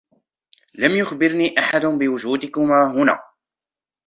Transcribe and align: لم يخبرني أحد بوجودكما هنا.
لم 0.75 0.95
يخبرني 0.95 1.59
أحد 1.59 1.81
بوجودكما 1.85 2.91
هنا. 2.95 3.19